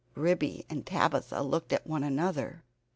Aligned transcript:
Ribby 0.15 0.65
and 0.67 0.83
Tabitha 0.83 1.43
looked 1.43 1.71
at 1.71 1.85
one 1.85 2.03
another. 2.03 2.63